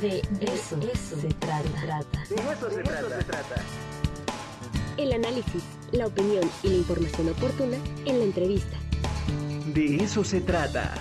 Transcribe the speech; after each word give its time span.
De 0.00 0.18
eso, 0.42 0.78
se, 1.20 1.28
trata. 1.28 2.24
De 2.28 2.34
eso, 2.34 2.70
se, 2.70 2.82
trata. 2.82 3.54
El 4.98 5.12
análisis, 5.12 5.62
la 5.92 6.06
opinión 6.06 6.50
y 6.62 6.68
la 6.68 6.74
información 6.74 7.30
oportuna 7.30 7.78
en 8.04 8.18
la 8.18 8.24
entrevista. 8.24 8.76
De 9.72 9.96
eso 9.96 10.22
se 10.22 10.42
trata. 10.42 10.92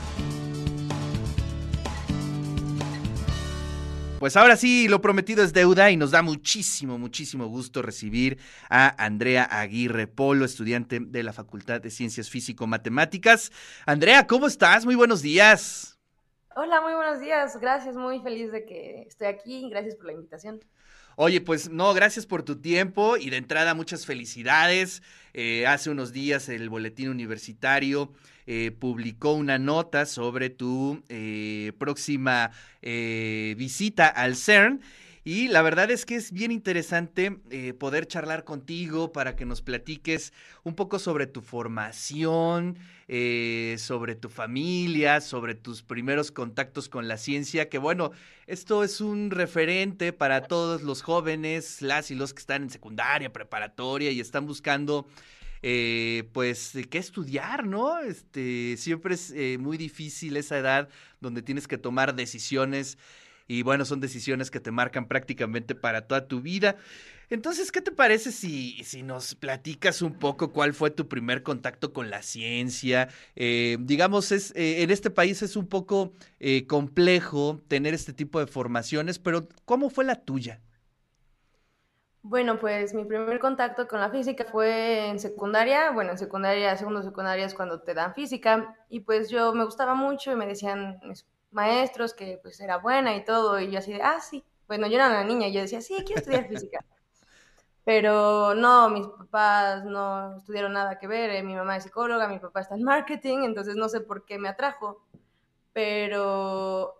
Pues 4.19 4.37
ahora 4.37 4.55
sí, 4.55 4.87
lo 4.87 5.01
prometido 5.01 5.43
es 5.43 5.51
deuda 5.51 5.91
y 5.91 5.97
nos 5.97 6.11
da 6.11 6.21
muchísimo, 6.21 6.97
muchísimo 6.97 7.47
gusto 7.47 7.81
recibir 7.81 8.37
a 8.69 9.03
Andrea 9.03 9.43
Aguirre 9.43 10.07
Polo, 10.07 10.45
estudiante 10.45 11.01
de 11.01 11.23
la 11.23 11.33
Facultad 11.33 11.81
de 11.81 11.91
Ciencias 11.91 12.29
Físico-Matemáticas. 12.29 13.51
Andrea, 13.85 14.25
¿cómo 14.25 14.47
estás? 14.47 14.85
Muy 14.85 14.95
buenos 14.95 15.21
días. 15.21 15.94
Hola, 16.57 16.79
muy 16.79 16.93
buenos 16.93 17.19
días. 17.19 17.59
Gracias, 17.59 17.97
muy 17.97 18.21
feliz 18.21 18.49
de 18.49 18.63
que 18.63 19.01
estoy 19.01 19.27
aquí. 19.27 19.69
Gracias 19.69 19.97
por 19.97 20.05
la 20.05 20.13
invitación. 20.13 20.61
Oye, 21.17 21.41
pues 21.41 21.69
no, 21.69 21.93
gracias 21.93 22.25
por 22.25 22.43
tu 22.43 22.61
tiempo 22.61 23.17
y 23.17 23.29
de 23.29 23.35
entrada 23.35 23.73
muchas 23.73 24.05
felicidades. 24.05 25.03
Eh, 25.33 25.67
hace 25.67 25.89
unos 25.89 26.13
días 26.13 26.47
el 26.47 26.69
Boletín 26.69 27.09
Universitario 27.09 28.09
eh, 28.47 28.71
publicó 28.71 29.33
una 29.33 29.59
nota 29.59 30.05
sobre 30.05 30.49
tu 30.49 31.03
eh, 31.09 31.73
próxima 31.77 32.51
visita 32.81 34.07
al 34.07 34.37
CERN 34.37 34.81
y 35.27 35.47
la 35.47 35.63
verdad 35.63 35.89
es 35.89 36.05
que 36.05 36.15
es 36.15 36.31
bien 36.31 36.51
interesante 36.51 37.39
eh, 37.49 37.73
poder 37.73 38.05
charlar 38.05 38.43
contigo 38.43 39.11
para 39.11 39.35
que 39.35 39.43
nos 39.43 39.63
platiques 39.63 40.33
un 40.63 40.75
poco 40.75 40.99
sobre 40.99 41.25
tu 41.25 41.41
formación, 41.41 42.77
eh, 43.07 43.75
sobre 43.79 44.13
tu 44.13 44.29
familia, 44.29 45.21
sobre 45.21 45.55
tus 45.55 45.81
primeros 45.81 46.31
contactos 46.31 46.89
con 46.89 47.07
la 47.07 47.17
ciencia, 47.17 47.69
que 47.69 47.79
bueno, 47.79 48.11
esto 48.45 48.83
es 48.83 49.01
un 49.01 49.31
referente 49.31 50.13
para 50.13 50.41
todos 50.41 50.83
los 50.83 51.01
jóvenes, 51.01 51.81
las 51.81 52.11
y 52.11 52.15
los 52.15 52.35
que 52.35 52.41
están 52.41 52.61
en 52.61 52.69
secundaria, 52.69 53.33
preparatoria 53.33 54.11
y 54.11 54.19
están 54.19 54.45
buscando 54.45 55.07
eh, 55.63 56.29
pues, 56.33 56.73
qué 56.91 56.99
estudiar, 56.99 57.65
¿no? 57.65 57.99
Este, 57.99 58.77
siempre 58.77 59.15
es 59.15 59.33
muy 59.57 59.77
difícil 59.77 60.37
esa 60.37 60.59
edad 60.59 60.87
donde 61.19 61.41
tienes 61.41 61.67
que 61.67 61.79
tomar 61.79 62.13
decisiones 62.13 62.99
y 63.47 63.61
bueno, 63.63 63.85
son 63.85 63.99
decisiones 63.99 64.51
que 64.51 64.59
te 64.59 64.71
marcan 64.71 65.07
prácticamente 65.07 65.75
para 65.75 66.07
toda 66.07 66.27
tu 66.27 66.41
vida. 66.41 66.77
Entonces, 67.29 67.71
¿qué 67.71 67.81
te 67.81 67.91
parece 67.91 68.31
si, 68.31 68.83
si 68.83 69.01
nos 69.03 69.35
platicas 69.35 70.01
un 70.01 70.13
poco 70.19 70.51
cuál 70.51 70.73
fue 70.73 70.91
tu 70.91 71.07
primer 71.07 71.43
contacto 71.43 71.91
con 71.93 72.09
la 72.09 72.21
ciencia? 72.21 73.09
Eh, 73.35 73.77
digamos, 73.79 74.31
es, 74.31 74.51
eh, 74.55 74.83
en 74.83 74.91
este 74.91 75.09
país 75.09 75.41
es 75.41 75.55
un 75.55 75.67
poco 75.67 76.13
eh, 76.39 76.67
complejo 76.67 77.61
tener 77.67 77.93
este 77.93 78.13
tipo 78.13 78.39
de 78.39 78.47
formaciones, 78.47 79.19
pero 79.19 79.47
¿cómo 79.65 79.89
fue 79.89 80.05
la 80.05 80.15
tuya? 80.15 80.61
Bueno, 82.27 82.59
pues 82.59 82.93
mi 82.95 83.05
primer 83.05 83.39
contacto 83.39 83.87
con 83.87 83.99
la 83.99 84.09
física 84.09 84.45
fue 84.51 85.09
en 85.09 85.19
secundaria. 85.19 85.91
Bueno, 85.91 86.11
en 86.11 86.17
secundaria, 86.17 86.75
segundo 86.75 87.03
secundaria 87.03 87.45
es 87.45 87.53
cuando 87.53 87.81
te 87.81 87.93
dan 87.93 88.15
física. 88.15 88.75
Y 88.89 89.01
pues 89.01 89.29
yo 89.29 89.53
me 89.53 89.63
gustaba 89.63 89.93
mucho 89.93 90.31
y 90.31 90.35
me 90.35 90.47
decían 90.47 90.99
maestros 91.55 92.13
que 92.13 92.39
pues 92.41 92.59
era 92.59 92.77
buena 92.77 93.15
y 93.15 93.23
todo, 93.25 93.59
y 93.59 93.71
yo 93.71 93.79
así 93.79 93.93
de, 93.93 94.03
ah, 94.03 94.19
sí, 94.21 94.43
bueno, 94.67 94.87
yo 94.87 94.95
era 94.95 95.07
una 95.07 95.23
niña 95.23 95.47
y 95.47 95.53
yo 95.53 95.61
decía, 95.61 95.81
sí, 95.81 95.95
quiero 96.05 96.19
estudiar 96.19 96.47
física. 96.49 96.85
Pero 97.83 98.55
no, 98.55 98.89
mis 98.89 99.07
papás 99.07 99.85
no 99.85 100.37
estudiaron 100.37 100.73
nada 100.73 100.97
que 100.97 101.07
ver, 101.07 101.29
eh, 101.31 101.43
mi 101.43 101.55
mamá 101.55 101.77
es 101.77 101.83
psicóloga, 101.83 102.27
mi 102.27 102.39
papá 102.39 102.61
está 102.61 102.75
en 102.75 102.83
marketing, 102.83 103.39
entonces 103.43 103.75
no 103.75 103.89
sé 103.89 104.01
por 104.01 104.25
qué 104.25 104.39
me 104.39 104.49
atrajo. 104.49 105.05
Pero, 105.73 106.95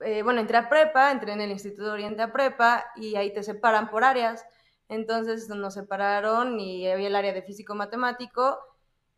eh, 0.00 0.22
bueno, 0.22 0.40
entré 0.40 0.56
a 0.58 0.68
prepa, 0.68 1.10
entré 1.10 1.32
en 1.32 1.40
el 1.40 1.50
Instituto 1.50 1.92
Oriente 1.92 2.22
a 2.22 2.32
prepa 2.32 2.86
y 2.96 3.16
ahí 3.16 3.32
te 3.32 3.42
separan 3.42 3.90
por 3.90 4.04
áreas. 4.04 4.46
Entonces 4.88 5.48
nos 5.48 5.74
separaron 5.74 6.60
y 6.60 6.88
había 6.88 7.08
el 7.08 7.16
área 7.16 7.32
de 7.32 7.42
físico-matemático 7.42 8.58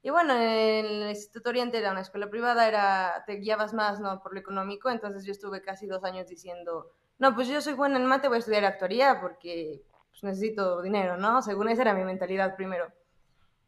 y 0.06 0.11
bueno, 0.11 0.34
el 0.34 1.09
Instituto 1.09 1.50
Oriente 1.50 1.78
era 1.78 1.91
una 1.91 2.03
escuela 2.03 2.31
privada, 2.31 2.69
era, 2.69 3.25
te 3.27 3.39
guiabas 3.39 3.75
más 3.75 3.99
¿no? 3.99 4.22
por 4.22 4.34
lo 4.34 4.39
económico, 4.39 4.89
entonces 4.89 5.25
yo 5.25 5.33
estuve 5.33 5.62
casi 5.62 5.89
dos 5.89 6.05
años 6.05 6.28
diciendo, 6.28 6.93
no, 7.19 7.34
pues 7.34 7.49
yo 7.49 7.61
soy 7.61 7.72
buena 7.72 7.97
en 7.97 8.06
mate, 8.06 8.28
voy 8.28 8.37
a 8.37 8.39
estudiar 8.39 8.65
actoría 8.65 9.21
porque 9.21 9.83
pues, 10.11 10.22
necesito 10.22 10.81
dinero, 10.81 11.17
¿no? 11.17 11.43
Según 11.43 11.71
esa 11.71 11.83
era 11.83 11.93
mi 11.93 12.05
mentalidad 12.05 12.55
primero. 12.55 12.87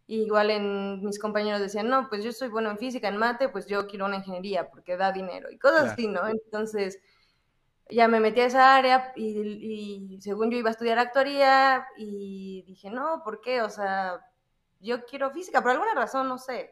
igual 0.06 0.52
en 0.52 1.04
mis 1.04 1.18
compañeros 1.18 1.60
decían, 1.60 1.88
no, 1.88 2.08
pues 2.08 2.22
yo 2.22 2.30
soy 2.30 2.50
bueno 2.50 2.70
en 2.70 2.78
física, 2.78 3.08
en 3.08 3.16
mate, 3.16 3.48
pues 3.48 3.66
yo 3.66 3.88
quiero 3.88 4.06
una 4.06 4.18
ingeniería 4.18 4.70
porque 4.70 4.96
da 4.96 5.10
dinero 5.10 5.50
y 5.50 5.58
cosas 5.58 5.90
así, 5.90 6.06
¿no? 6.06 6.28
Entonces 6.28 7.00
ya 7.90 8.06
me 8.06 8.20
metí 8.20 8.42
a 8.42 8.46
esa 8.46 8.76
área 8.76 9.12
y, 9.16 10.14
y 10.14 10.20
según 10.20 10.52
yo 10.52 10.58
iba 10.58 10.68
a 10.68 10.72
estudiar 10.72 11.00
actoría 11.00 11.84
y 11.96 12.62
dije, 12.62 12.90
no, 12.90 13.22
¿por 13.24 13.40
qué? 13.40 13.60
O 13.60 13.70
sea, 13.70 14.20
yo 14.80 15.04
quiero 15.06 15.30
física, 15.30 15.62
por 15.62 15.72
alguna 15.72 15.94
razón, 15.94 16.28
no 16.28 16.38
sé. 16.38 16.70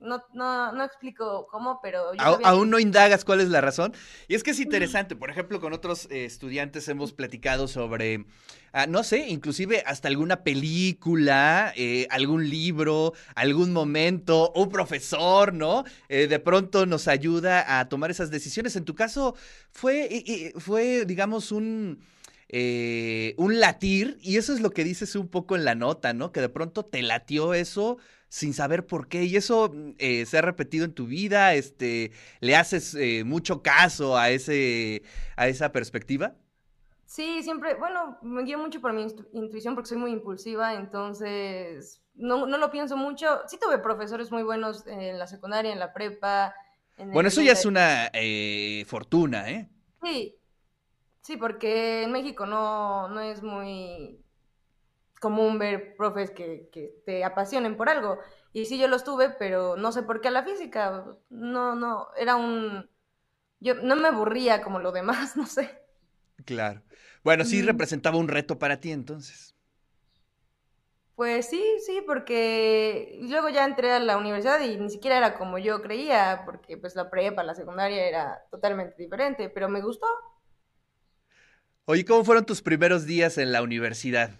No, 0.00 0.22
no, 0.34 0.72
no 0.72 0.84
explico 0.84 1.46
cómo, 1.50 1.80
pero... 1.82 2.10
aún 2.18 2.68
no 2.68 2.78
indagas 2.78 3.24
cuál 3.24 3.40
es 3.40 3.48
la 3.48 3.62
razón. 3.62 3.94
Y 4.28 4.34
es 4.34 4.42
que 4.42 4.50
es 4.50 4.60
interesante, 4.60 5.16
por 5.16 5.30
ejemplo, 5.30 5.60
con 5.60 5.72
otros 5.72 6.08
eh, 6.10 6.26
estudiantes 6.26 6.88
hemos 6.88 7.14
platicado 7.14 7.68
sobre, 7.68 8.26
ah, 8.72 8.86
no 8.86 9.02
sé, 9.02 9.28
inclusive 9.28 9.82
hasta 9.86 10.08
alguna 10.08 10.42
película, 10.42 11.72
eh, 11.76 12.06
algún 12.10 12.50
libro, 12.50 13.14
algún 13.34 13.72
momento, 13.72 14.52
un 14.54 14.68
profesor, 14.68 15.54
¿no? 15.54 15.84
Eh, 16.08 16.26
de 16.26 16.38
pronto 16.38 16.84
nos 16.84 17.08
ayuda 17.08 17.78
a 17.78 17.88
tomar 17.88 18.10
esas 18.10 18.30
decisiones. 18.30 18.76
En 18.76 18.84
tu 18.84 18.94
caso, 18.94 19.34
fue, 19.70 20.52
fue 20.58 21.06
digamos, 21.06 21.50
un 21.50 22.04
eh, 22.56 23.34
un 23.36 23.58
latir, 23.58 24.16
y 24.20 24.36
eso 24.36 24.52
es 24.52 24.60
lo 24.60 24.70
que 24.70 24.84
dices 24.84 25.16
un 25.16 25.26
poco 25.26 25.56
en 25.56 25.64
la 25.64 25.74
nota, 25.74 26.12
¿no? 26.12 26.30
Que 26.30 26.40
de 26.40 26.48
pronto 26.48 26.84
te 26.84 27.02
latió 27.02 27.52
eso 27.52 27.98
sin 28.28 28.54
saber 28.54 28.86
por 28.86 29.08
qué, 29.08 29.24
y 29.24 29.34
eso 29.34 29.72
mm, 29.74 29.94
eh, 29.98 30.24
se 30.24 30.38
ha 30.38 30.40
repetido 30.40 30.84
en 30.84 30.92
tu 30.92 31.06
vida, 31.06 31.54
este, 31.54 32.12
¿le 32.38 32.54
haces 32.54 32.94
eh, 32.94 33.24
mucho 33.24 33.60
caso 33.60 34.16
a, 34.16 34.30
ese, 34.30 35.02
a 35.34 35.48
esa 35.48 35.72
perspectiva? 35.72 36.36
Sí, 37.06 37.42
siempre, 37.42 37.74
bueno, 37.74 38.18
me 38.22 38.44
guío 38.44 38.58
mucho 38.58 38.80
por 38.80 38.92
mi 38.92 39.04
intuición 39.32 39.74
porque 39.74 39.88
soy 39.88 39.98
muy 39.98 40.12
impulsiva, 40.12 40.74
entonces 40.74 42.04
no, 42.14 42.46
no 42.46 42.56
lo 42.56 42.70
pienso 42.70 42.96
mucho. 42.96 43.40
Sí 43.48 43.58
tuve 43.60 43.78
profesores 43.78 44.30
muy 44.30 44.44
buenos 44.44 44.86
en 44.86 45.18
la 45.18 45.26
secundaria, 45.26 45.72
en 45.72 45.80
la 45.80 45.92
prepa. 45.92 46.54
bueno, 46.98 47.28
eso 47.30 47.42
ya 47.42 47.52
es 47.54 47.66
una 47.66 48.12
fortuna, 48.86 49.50
¿eh? 49.50 49.68
Sí, 50.00 50.38
Sí, 51.24 51.38
porque 51.38 52.02
en 52.02 52.12
México 52.12 52.44
no, 52.44 53.08
no 53.08 53.20
es 53.20 53.42
muy 53.42 54.22
común 55.18 55.58
ver 55.58 55.96
profes 55.96 56.30
que, 56.30 56.68
que, 56.70 57.00
te 57.06 57.24
apasionen 57.24 57.78
por 57.78 57.88
algo. 57.88 58.18
Y 58.52 58.66
sí, 58.66 58.78
yo 58.78 58.88
los 58.88 59.04
tuve, 59.04 59.30
pero 59.30 59.74
no 59.74 59.90
sé 59.90 60.02
por 60.02 60.20
qué 60.20 60.28
a 60.28 60.30
la 60.30 60.44
física. 60.44 61.16
No, 61.30 61.74
no, 61.76 62.08
era 62.18 62.36
un... 62.36 62.90
Yo 63.58 63.74
no 63.76 63.96
me 63.96 64.08
aburría 64.08 64.60
como 64.60 64.80
lo 64.80 64.92
demás, 64.92 65.34
no 65.38 65.46
sé. 65.46 65.82
Claro. 66.44 66.82
Bueno, 67.22 67.46
sí 67.46 67.62
representaba 67.62 68.18
un 68.18 68.28
reto 68.28 68.58
para 68.58 68.78
ti 68.80 68.92
entonces. 68.92 69.54
Pues 71.16 71.48
sí, 71.48 71.64
sí, 71.86 72.02
porque 72.06 73.18
luego 73.22 73.48
ya 73.48 73.64
entré 73.64 73.92
a 73.92 73.98
la 73.98 74.18
universidad 74.18 74.60
y 74.60 74.76
ni 74.76 74.90
siquiera 74.90 75.16
era 75.16 75.38
como 75.38 75.56
yo 75.56 75.80
creía, 75.80 76.42
porque 76.44 76.76
pues 76.76 76.94
la 76.96 77.08
prepa, 77.08 77.42
la 77.44 77.54
secundaria 77.54 78.06
era 78.06 78.44
totalmente 78.50 79.02
diferente, 79.02 79.48
pero 79.48 79.70
me 79.70 79.80
gustó. 79.80 80.06
Oye, 81.86 82.04
¿cómo 82.06 82.24
fueron 82.24 82.46
tus 82.46 82.62
primeros 82.62 83.04
días 83.04 83.36
en 83.36 83.52
la 83.52 83.62
universidad? 83.62 84.30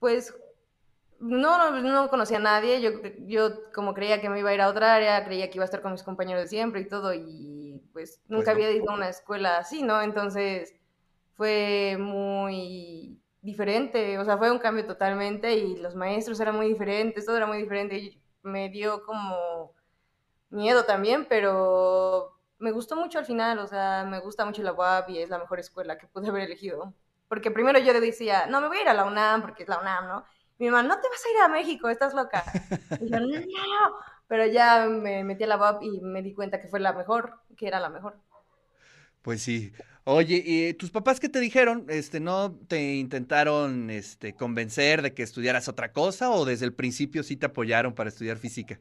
Pues 0.00 0.34
no, 1.20 1.80
no, 1.80 2.08
conocía 2.08 2.38
a 2.38 2.40
nadie. 2.40 2.80
Yo, 2.80 2.90
yo 3.26 3.70
como 3.72 3.94
creía 3.94 4.20
que 4.20 4.28
me 4.28 4.40
iba 4.40 4.50
a 4.50 4.54
ir 4.54 4.60
a 4.60 4.68
otra 4.68 4.92
área, 4.96 5.24
creía 5.24 5.48
que 5.48 5.58
iba 5.58 5.64
a 5.64 5.66
estar 5.66 5.80
con 5.80 5.92
mis 5.92 6.02
compañeros 6.02 6.42
de 6.42 6.48
siempre 6.48 6.80
y 6.80 6.88
todo, 6.88 7.14
y 7.14 7.80
pues 7.92 8.20
nunca 8.26 8.52
pues 8.52 8.56
había 8.56 8.72
ido 8.72 8.90
a 8.90 8.94
una 8.94 9.08
escuela 9.08 9.58
así, 9.58 9.84
¿no? 9.84 10.02
Entonces 10.02 10.74
fue 11.36 11.96
muy 11.96 13.20
diferente, 13.40 14.18
o 14.18 14.24
sea, 14.24 14.38
fue 14.38 14.50
un 14.50 14.58
cambio 14.58 14.84
totalmente 14.84 15.54
y 15.54 15.76
los 15.76 15.94
maestros 15.94 16.40
eran 16.40 16.56
muy 16.56 16.66
diferentes, 16.66 17.24
todo 17.24 17.36
era 17.36 17.46
muy 17.46 17.58
diferente. 17.58 17.98
Y 17.98 18.20
me 18.42 18.68
dio 18.68 19.04
como 19.04 19.74
miedo 20.50 20.84
también, 20.84 21.24
pero 21.28 22.36
me 22.62 22.72
gustó 22.72 22.96
mucho 22.96 23.18
al 23.18 23.26
final, 23.26 23.58
o 23.58 23.66
sea, 23.66 24.06
me 24.08 24.20
gusta 24.20 24.44
mucho 24.44 24.62
la 24.62 24.72
UAP 24.72 25.10
y 25.10 25.18
es 25.18 25.28
la 25.28 25.38
mejor 25.38 25.58
escuela 25.58 25.98
que 25.98 26.06
pude 26.06 26.28
haber 26.28 26.44
elegido. 26.44 26.94
Porque 27.28 27.50
primero 27.50 27.78
yo 27.78 27.92
decía, 28.00 28.46
no, 28.46 28.60
me 28.60 28.68
voy 28.68 28.78
a 28.78 28.82
ir 28.82 28.88
a 28.88 28.94
la 28.94 29.04
UNAM 29.04 29.42
porque 29.42 29.64
es 29.64 29.68
la 29.68 29.78
UNAM, 29.78 30.08
¿no? 30.08 30.24
mi 30.58 30.70
mamá, 30.70 30.82
no 30.84 31.00
te 31.00 31.08
vas 31.08 31.24
a 31.24 31.30
ir 31.30 31.42
a 31.42 31.48
México, 31.48 31.88
estás 31.88 32.14
loca. 32.14 32.44
Y 33.00 33.10
yo, 33.10 33.18
no, 33.18 33.26
no. 33.26 33.96
Pero 34.28 34.46
ya 34.46 34.86
me 34.86 35.24
metí 35.24 35.42
a 35.42 35.48
la 35.48 35.58
UAP 35.58 35.82
y 35.82 36.00
me 36.00 36.22
di 36.22 36.32
cuenta 36.34 36.60
que 36.60 36.68
fue 36.68 36.78
la 36.78 36.92
mejor, 36.92 37.40
que 37.56 37.66
era 37.66 37.80
la 37.80 37.88
mejor. 37.88 38.16
Pues 39.22 39.42
sí. 39.42 39.72
Oye, 40.04 40.42
¿y 40.44 40.74
tus 40.74 40.90
papás 40.90 41.18
qué 41.18 41.28
te 41.28 41.40
dijeron? 41.40 41.86
Este, 41.88 42.20
¿no 42.20 42.52
te 42.68 42.94
intentaron 42.94 43.90
este, 43.90 44.34
convencer 44.34 45.02
de 45.02 45.14
que 45.14 45.22
estudiaras 45.24 45.68
otra 45.68 45.92
cosa 45.92 46.30
o 46.30 46.44
desde 46.44 46.64
el 46.64 46.74
principio 46.74 47.24
sí 47.24 47.36
te 47.36 47.46
apoyaron 47.46 47.94
para 47.94 48.08
estudiar 48.08 48.36
física? 48.36 48.78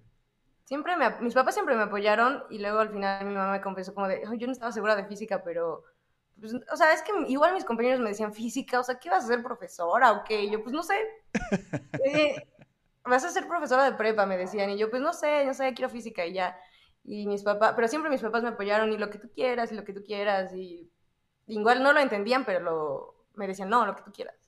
Siempre 0.72 0.96
me, 0.96 1.10
mis 1.20 1.34
papás 1.34 1.54
siempre 1.54 1.76
me 1.76 1.84
apoyaron 1.84 2.46
y 2.50 2.58
luego 2.60 2.80
al 2.80 2.90
final 2.92 3.26
mi 3.26 3.34
mamá 3.36 3.52
me 3.52 3.60
confesó 3.62 3.94
como 3.94 4.08
de, 4.08 4.24
"Ay, 4.26 4.38
yo 4.38 4.48
no 4.48 4.54
estaba 4.54 4.72
segura 4.72 4.96
de 4.96 5.04
física, 5.06 5.44
pero, 5.44 5.84
pues, 6.40 6.54
o 6.54 6.78
sea, 6.78 6.94
es 6.94 7.02
que 7.02 7.12
igual 7.28 7.54
mis 7.54 7.66
compañeros 7.66 8.00
me 8.00 8.08
decían 8.08 8.34
física, 8.34 8.80
o 8.80 8.84
sea, 8.84 8.98
¿qué 8.98 9.10
vas 9.10 9.26
a 9.26 9.28
ser 9.28 9.44
profesora 9.44 10.14
o 10.14 10.24
qué? 10.24 10.44
Y 10.46 10.50
yo, 10.52 10.64
pues 10.64 10.74
no 10.74 10.82
sé. 10.82 10.96
Eh, 12.06 12.36
vas 13.04 13.26
a 13.26 13.32
ser 13.32 13.48
profesora 13.48 13.84
de 13.86 13.98
prepa, 13.98 14.26
me 14.26 14.38
decían, 14.38 14.70
y 14.72 14.78
yo, 14.78 14.90
pues 14.90 15.02
no 15.02 15.14
sé, 15.14 15.46
no 15.46 15.54
sé, 15.54 15.74
quiero 15.74 15.90
física 15.90 16.26
y 16.26 16.34
ya. 16.34 16.58
Y 17.04 17.28
mis 17.28 17.44
papás, 17.44 17.74
pero 17.76 17.88
siempre 17.90 18.10
mis 18.12 18.22
papás 18.22 18.44
me 18.44 18.50
apoyaron 18.50 18.92
y 18.94 18.98
lo 18.98 19.10
que 19.10 19.20
tú 19.20 19.30
quieras 19.34 19.72
y 19.72 19.76
lo 19.76 19.84
que 19.84 19.94
tú 19.94 20.04
quieras 20.04 20.54
y 20.56 20.90
igual 21.48 21.84
no 21.84 21.94
lo 21.94 22.00
entendían, 22.00 22.46
pero 22.46 22.62
lo, 22.62 23.16
me 23.36 23.48
decían, 23.48 23.70
no, 23.70 23.86
lo 23.86 23.96
que 23.96 24.04
tú 24.04 24.12
quieras. 24.14 24.41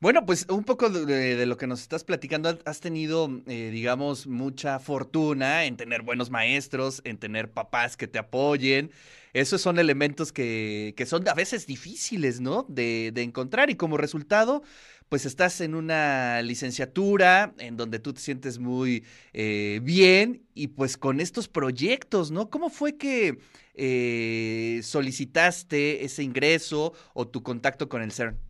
Bueno, 0.00 0.24
pues 0.26 0.46
un 0.48 0.64
poco 0.64 0.90
de, 0.90 1.44
lo 1.46 1.56
que 1.56 1.66
nos 1.66 1.80
estás 1.82 2.04
platicando, 2.04 2.56
has- 2.64 2.80
tenido, 2.80 3.28
eh, 3.46 3.70
digamos, 3.72 4.26
mucha 4.26 4.78
fortuna 4.78 5.64
en 5.64 5.76
tener 5.76 6.02
buenos 6.02 6.30
maestros, 6.30 7.00
en 7.04 7.18
tener 7.18 7.50
papás 7.50 7.96
que 7.96 8.06
te 8.06 8.18
apoyen. 8.18 8.90
Esos 9.32 9.60
son 9.60 9.78
elementos 9.78 10.32
que, 10.32 10.94
son 11.06 11.28
a 11.28 11.34
veces 11.34 11.66
difíciles, 11.66 12.40
¿no? 12.40 12.64
De, 12.68 13.10
de 13.12 13.22
encontrar 13.22 13.70
y 13.70 13.74
como 13.76 13.96
resultado, 13.96 14.62
pues 15.08 15.26
estás 15.26 15.60
en 15.60 15.74
una 15.74 16.42
licenciatura 16.42 17.54
en 17.58 17.76
donde 17.76 17.98
tú 17.98 18.12
te 18.12 18.20
sientes 18.20 18.58
muy 18.58 19.04
eh, 19.32 19.80
bien 19.82 20.42
y 20.54 20.68
pues 20.68 20.96
con 20.96 21.20
estos 21.20 21.48
proyectos, 21.48 22.30
¿no? 22.30 22.50
¿Cómo 22.50 22.70
fue 22.70 22.96
que 22.96 23.38
eh, 23.74 24.80
solicitaste 24.82 26.04
ese 26.04 26.22
ingreso 26.22 26.92
o 27.14 27.26
tu 27.28 27.42
contacto 27.42 27.88
con 27.88 28.02
el 28.02 28.12
CERN? 28.12 28.47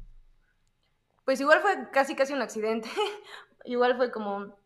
Pues 1.29 1.43
igual 1.43 1.61
fue 1.61 1.91
casi 1.91 2.17
casi 2.17 2.33
un 2.33 2.41
accidente. 2.41 2.89
igual 3.67 3.99
fue 3.99 4.11
como 4.11 4.57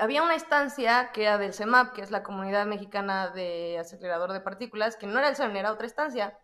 había 0.00 0.22
una 0.22 0.36
estancia 0.36 1.10
que 1.12 1.22
era 1.22 1.38
del 1.38 1.52
CEMAP, 1.52 1.92
que 1.92 2.02
es 2.02 2.12
la 2.12 2.22
Comunidad 2.22 2.66
Mexicana 2.66 3.30
de 3.30 3.80
Acelerador 3.80 4.32
de 4.32 4.40
Partículas, 4.40 4.96
que 4.96 5.08
no 5.08 5.18
era 5.18 5.28
el 5.28 5.34
CERN, 5.34 5.56
era 5.56 5.72
otra 5.72 5.88
estancia. 5.88 6.38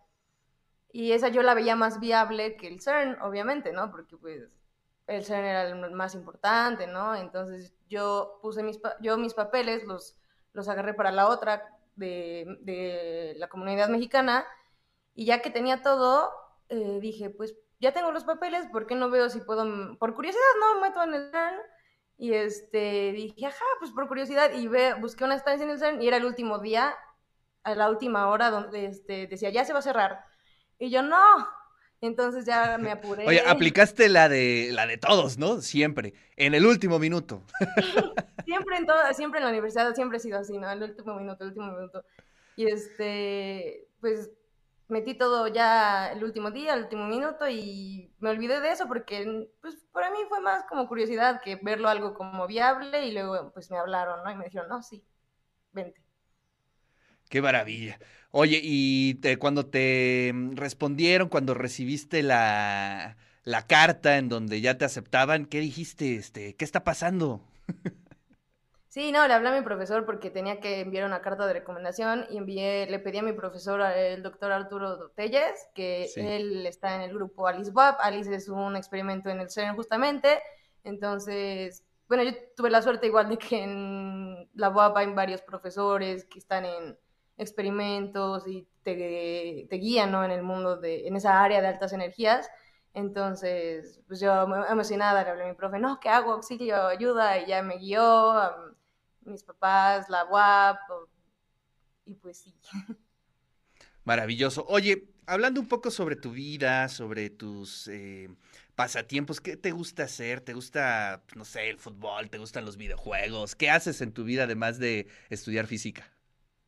Y 0.91 1.13
esa 1.13 1.29
yo 1.29 1.41
la 1.41 1.53
veía 1.53 1.77
más 1.77 2.01
viable 2.01 2.57
que 2.57 2.67
el 2.67 2.81
CERN, 2.81 3.21
obviamente, 3.21 3.71
¿no? 3.71 3.91
Porque 3.91 4.17
pues 4.17 4.49
el 5.07 5.23
CERN 5.23 5.45
era 5.45 5.69
el 5.69 5.91
más 5.91 6.15
importante, 6.15 6.85
¿no? 6.85 7.15
Entonces 7.15 7.73
yo 7.87 8.39
puse 8.41 8.61
mis, 8.61 8.77
yo 8.99 9.17
mis 9.17 9.35
papeles, 9.35 9.85
los, 9.85 10.17
los 10.51 10.67
agarré 10.67 10.93
para 10.93 11.13
la 11.13 11.29
otra 11.29 11.79
de, 11.95 12.57
de 12.59 13.35
la 13.37 13.47
Comunidad 13.47 13.87
Mexicana, 13.87 14.45
y 15.13 15.25
ya 15.25 15.41
que 15.41 15.49
tenía 15.49 15.81
todo, 15.81 16.29
eh, 16.67 16.99
dije, 16.99 17.29
pues 17.29 17.55
ya 17.85 17.93
tengo 17.93 18.11
los 18.11 18.23
papeles, 18.25 18.65
¿por 18.71 18.87
qué 18.87 18.95
no 18.95 19.11
veo 19.11 19.29
si 19.29 19.39
puedo, 19.41 19.63
m- 19.63 19.95
por 19.97 20.15
curiosidad, 20.15 20.41
no, 20.59 20.81
me 20.81 20.89
meto 20.89 21.03
en 21.03 21.13
el 21.13 21.31
CERN, 21.31 21.55
y 22.17 22.33
este, 22.33 23.11
dije, 23.11 23.45
ajá, 23.45 23.65
pues 23.79 23.91
por 23.91 24.07
curiosidad, 24.07 24.51
y 24.53 24.67
ve, 24.67 24.95
busqué 24.95 25.23
una 25.23 25.35
estancia 25.35 25.63
en 25.65 25.69
el 25.71 25.77
CERN, 25.79 26.01
y 26.01 26.07
era 26.07 26.17
el 26.17 26.25
último 26.25 26.57
día, 26.59 26.95
a 27.63 27.75
la 27.75 27.89
última 27.89 28.27
hora, 28.29 28.49
donde 28.49 28.85
este, 28.87 29.27
decía, 29.27 29.51
ya 29.51 29.65
se 29.65 29.73
va 29.73 29.79
a 29.79 29.83
cerrar, 29.83 30.25
y 30.79 30.89
yo, 30.89 31.03
no, 31.03 31.47
entonces 32.01 32.45
ya 32.45 32.77
me 32.79 32.91
apuré. 32.91 33.27
Oye, 33.27 33.41
aplicaste 33.47 34.09
la 34.09 34.29
de 34.29 34.69
la 34.71 34.87
de 34.87 34.97
todos, 34.97 35.37
¿no? 35.37 35.61
Siempre, 35.61 36.13
en 36.37 36.55
el 36.55 36.65
último 36.65 36.97
minuto. 36.99 37.43
Siempre 38.45 38.77
en 38.77 38.85
toda, 38.85 39.13
siempre 39.13 39.39
en 39.39 39.45
la 39.45 39.51
universidad, 39.51 39.93
siempre 39.95 40.17
he 40.17 40.21
sido 40.21 40.39
así, 40.39 40.57
¿no? 40.57 40.69
El 40.71 40.83
último 40.83 41.15
minuto, 41.15 41.43
el 41.43 41.49
último 41.49 41.71
minuto. 41.71 42.03
Y 42.55 42.67
este, 42.67 43.87
pues 43.99 44.29
metí 44.87 45.15
todo 45.17 45.47
ya 45.47 46.11
el 46.11 46.23
último 46.23 46.51
día, 46.51 46.73
el 46.75 46.83
último 46.83 47.05
minuto 47.07 47.47
y 47.49 48.13
me 48.19 48.29
olvidé 48.31 48.61
de 48.61 48.71
eso 48.71 48.87
porque, 48.87 49.49
pues, 49.61 49.75
para 49.91 50.11
mí 50.11 50.17
fue 50.29 50.41
más 50.41 50.65
como 50.65 50.87
curiosidad 50.87 51.41
que 51.43 51.57
verlo 51.61 51.89
algo 51.89 52.13
como 52.13 52.47
viable 52.47 53.05
y 53.07 53.13
luego, 53.13 53.51
pues, 53.53 53.71
me 53.71 53.77
hablaron, 53.77 54.23
¿no? 54.23 54.31
Y 54.31 54.35
me 54.35 54.45
dijeron, 54.45 54.69
no, 54.69 54.81
sí, 54.83 55.05
vente. 55.73 56.01
Qué 57.29 57.41
maravilla. 57.41 57.99
Oye, 58.31 58.59
y 58.63 59.15
te- 59.15 59.37
cuando 59.37 59.65
te 59.67 60.31
mm, 60.33 60.55
respondieron, 60.55 61.29
cuando 61.29 61.53
recibiste 61.53 62.23
la, 62.23 63.17
la 63.43 63.67
carta 63.67 64.17
en 64.17 64.29
donde 64.29 64.61
ya 64.61 64.77
te 64.77 64.85
aceptaban, 64.85 65.45
¿qué 65.45 65.59
dijiste? 65.59 66.15
Este, 66.15 66.55
¿qué 66.55 66.65
está 66.65 66.83
pasando? 66.83 67.41
Sí, 68.95 69.11
no, 69.11 69.27
le 69.27 69.33
hablé 69.33 69.49
a 69.49 69.51
mi 69.51 69.61
profesor 69.61 70.05
porque 70.05 70.29
tenía 70.29 70.61
que 70.61 70.79
enviar 70.79 71.05
una 71.05 71.21
carta 71.21 71.45
de 71.45 71.51
recomendación 71.51 72.27
y 72.29 72.37
envié, 72.37 72.87
le 72.89 72.97
pedí 72.99 73.17
a 73.17 73.23
mi 73.23 73.33
profesor, 73.33 73.81
el 73.81 74.23
doctor 74.23 74.53
Arturo 74.53 75.09
Telles, 75.09 75.67
que 75.75 76.07
Sí. 76.07 76.21
él 76.21 76.65
está 76.65 76.95
en 76.95 77.01
el 77.01 77.13
grupo 77.13 77.45
Alice 77.45 77.71
WAP. 77.71 77.99
Alice 77.99 78.33
es 78.33 78.47
un 78.47 78.77
experimento 78.77 79.29
en 79.29 79.41
el 79.41 79.49
CERN 79.49 79.75
justamente. 79.75 80.41
Entonces, 80.85 81.83
bueno, 82.07 82.23
yo 82.23 82.31
tuve 82.55 82.69
la 82.69 82.81
suerte 82.81 83.07
igual 83.07 83.27
de 83.27 83.37
que 83.37 83.63
en 83.63 84.49
la 84.53 84.69
UAP 84.69 84.95
hay 84.95 85.13
varios 85.13 85.41
profesores 85.41 86.23
que 86.23 86.39
están 86.39 86.63
en 86.63 86.97
experimentos 87.37 88.47
y 88.47 88.65
te, 88.81 89.67
te 89.69 89.75
guían, 89.75 90.09
¿no? 90.13 90.23
En 90.23 90.31
el 90.31 90.41
mundo 90.41 90.77
de, 90.77 91.05
en 91.05 91.17
esa 91.17 91.43
área 91.43 91.59
de 91.59 91.67
altas 91.67 91.91
energías. 91.91 92.49
Entonces, 92.93 93.99
pues 94.07 94.21
yo 94.21 94.31
emocionada 94.69 95.21
le 95.25 95.31
hablé 95.31 95.43
a 95.43 95.47
mi 95.47 95.53
profe, 95.53 95.79
no, 95.79 95.99
¿qué 95.99 96.07
hago? 96.07 96.31
Auxilio, 96.31 96.87
ayuda, 96.87 97.37
y 97.39 97.47
ya 97.47 97.61
me 97.61 97.75
guió, 97.75 98.33
mis 99.25 99.43
papás, 99.43 100.09
la 100.09 100.25
UAP, 100.25 100.79
y 102.05 102.13
pues 102.15 102.37
sí. 102.37 102.53
Maravilloso. 104.03 104.65
Oye, 104.67 105.09
hablando 105.25 105.59
un 105.59 105.67
poco 105.67 105.89
sobre 105.91 106.15
tu 106.15 106.31
vida, 106.31 106.87
sobre 106.89 107.29
tus 107.29 107.87
eh, 107.87 108.29
pasatiempos, 108.75 109.41
¿qué 109.41 109.57
te 109.57 109.71
gusta 109.71 110.03
hacer? 110.03 110.41
¿Te 110.41 110.53
gusta, 110.53 111.23
no 111.35 111.43
sé, 111.43 111.69
el 111.69 111.79
fútbol? 111.79 112.29
¿Te 112.29 112.37
gustan 112.37 112.65
los 112.65 112.77
videojuegos? 112.77 113.55
¿Qué 113.55 113.69
haces 113.69 114.01
en 114.01 114.13
tu 114.13 114.23
vida 114.23 114.43
además 114.43 114.77
de 114.77 115.07
estudiar 115.29 115.67
física? 115.67 116.11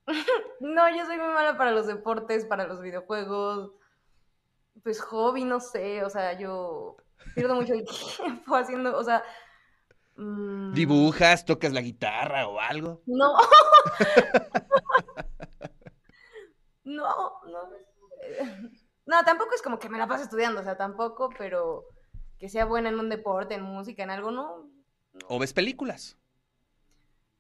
No, 0.60 0.90
yo 0.90 1.06
soy 1.06 1.20
muy 1.20 1.28
mala 1.28 1.56
para 1.56 1.70
los 1.70 1.86
deportes, 1.86 2.44
para 2.46 2.66
los 2.66 2.82
videojuegos, 2.82 3.74
pues 4.82 5.00
hobby, 5.02 5.44
no 5.44 5.60
sé, 5.60 6.04
o 6.04 6.10
sea, 6.10 6.34
yo 6.34 6.98
pierdo 7.36 7.54
mucho 7.54 7.76
el 7.76 7.86
tiempo 8.18 8.56
haciendo, 8.56 8.98
o 8.98 9.04
sea... 9.04 9.24
mm, 10.18 10.74
¿Dibujas? 10.74 11.46
¿Tocas 11.46 11.74
la 11.74 11.82
guitarra 11.82 12.48
o 12.48 12.60
algo? 12.60 13.02
No. 13.06 13.36
No, 16.84 17.42
no. 17.46 17.60
No, 19.06 19.24
tampoco 19.24 19.56
es 19.56 19.62
como 19.62 19.80
que 19.80 19.88
me 19.88 19.98
la 19.98 20.06
paso 20.06 20.24
estudiando, 20.24 20.60
o 20.60 20.64
sea, 20.66 20.76
tampoco, 20.76 21.30
pero 21.38 21.86
que 22.38 22.50
sea 22.50 22.66
buena 22.66 22.90
en 22.90 23.00
un 23.00 23.08
deporte, 23.08 23.56
en 23.56 23.62
música, 23.62 24.04
en 24.04 24.10
algo, 24.10 24.32
no. 24.32 24.70
¿O 25.30 25.40
ves 25.40 25.54
películas? 25.54 26.18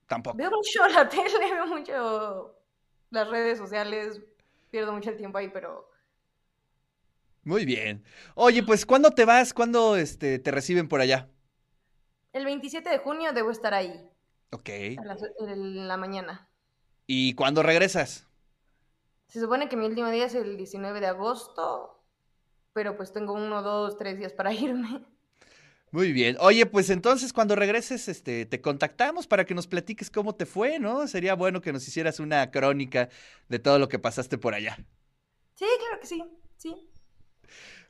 Tampoco. 0.07 0.38
Veo 0.38 0.50
mucho 0.51 0.88
la 0.88 1.09
tele, 1.09 1.53
veo 1.53 1.68
mucho 1.68 2.56
las 3.09 3.27
redes 3.30 3.57
sociales, 3.57 4.21
pierdo 4.71 4.94
mucho 4.94 5.09
el 5.09 5.18
tiempo 5.18 5.38
ahí, 5.39 5.50
pero 5.50 5.89
Muy 7.44 7.66
bien. 7.66 8.04
Oye, 8.35 8.61
pues 8.63 8.85
¿cuándo 8.85 9.11
te 9.11 9.25
vas? 9.25 9.54
¿Cuándo 9.54 9.95
este, 9.95 10.40
te 10.40 10.51
reciben 10.51 10.87
por 10.87 11.01
allá? 11.01 11.30
El 12.33 12.45
27 12.45 12.89
de 12.89 12.99
junio 12.99 13.33
debo 13.33 13.51
estar 13.51 13.73
ahí, 13.73 14.09
Ok. 14.51 14.69
a 14.97 15.05
las- 15.05 15.23
en 15.39 15.87
la 15.87 15.97
mañana. 15.97 16.49
¿Y 17.07 17.33
cuándo 17.33 17.63
regresas? 17.63 18.27
Se 19.29 19.39
supone 19.39 19.69
que 19.69 19.77
mi 19.77 19.85
último 19.85 20.09
día 20.09 20.25
es 20.25 20.35
el 20.35 20.57
19 20.57 20.99
de 20.99 21.07
agosto, 21.07 22.03
pero 22.73 22.97
pues 22.97 23.13
tengo 23.13 23.33
uno, 23.33 23.61
dos, 23.63 23.97
tres 23.97 24.17
días 24.19 24.33
para 24.33 24.51
irme. 24.53 25.05
Muy 25.91 26.11
bien. 26.11 26.35
Oye, 26.41 26.65
pues 26.65 26.89
entonces 26.89 27.31
cuando 27.31 27.55
regreses, 27.55 28.07
este, 28.09 28.45
te 28.45 28.61
contactamos 28.61 29.25
para 29.25 29.45
que 29.45 29.55
nos 29.55 29.67
platiques 29.67 30.11
cómo 30.11 30.35
te 30.35 30.45
fue, 30.45 30.79
¿no? 30.79 31.07
Sería 31.07 31.33
bueno 31.35 31.61
que 31.61 31.71
nos 31.73 31.87
hicieras 31.87 32.19
una 32.19 32.51
crónica 32.51 33.09
de 33.47 33.59
todo 33.59 33.79
lo 33.79 33.87
que 33.87 33.97
pasaste 33.99 34.37
por 34.37 34.53
allá. 34.53 34.77
Sí, 35.55 35.65
claro 35.79 35.99
que 35.99 36.07
sí, 36.07 36.23
sí. 36.57 36.89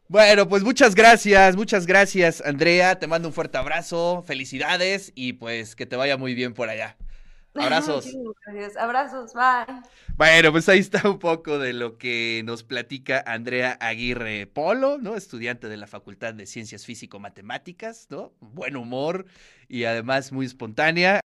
Bueno, 0.10 0.48
pues 0.48 0.64
muchas 0.64 0.96
gracias, 0.96 1.58
muchas 1.58 1.86
gracias, 1.86 2.42
Andrea. 2.46 2.98
Te 2.98 3.08
mando 3.08 3.28
un 3.28 3.34
fuerte 3.34 3.58
abrazo, 3.58 4.24
felicidades 4.26 5.12
y 5.16 5.34
pues 5.34 5.76
que 5.76 5.86
te 5.86 5.98
vaya 5.98 6.16
muy 6.16 6.34
bien 6.34 6.54
por 6.54 6.70
allá. 6.70 6.96
Abrazos. 7.56 8.08
Gracias. 8.46 8.78
Abrazos, 8.78 9.34
bye. 9.34 9.82
Bueno, 10.16 10.52
pues 10.52 10.70
ahí 10.70 10.80
está 10.80 11.10
un 11.10 11.20
poco 11.20 11.60
de 11.60 11.74
lo 11.74 11.98
que 11.98 12.42
nos 12.46 12.64
platica 12.64 13.24
Andrea 13.26 13.78
Aguirre 13.82 14.48
Polo, 14.48 14.98
¿no? 14.98 15.16
Estudiante 15.16 15.68
de 15.68 15.78
la 15.78 15.88
Facultad 15.88 16.34
de 16.34 16.46
Ciencias 16.46 16.86
Físico-Matemáticas, 16.86 18.08
¿no? 18.10 18.34
Buen 18.40 18.76
humor 18.76 19.26
y 19.68 19.86
además 19.86 20.32
muy 20.32 20.46
espontánea. 20.46 21.16